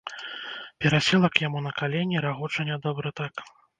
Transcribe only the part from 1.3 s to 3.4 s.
к яму на калені, рагоча нядобра так.